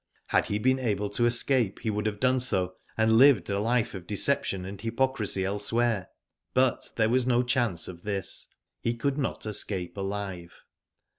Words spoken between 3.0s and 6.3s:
lived a life of deception and hypocrisy elsewhere.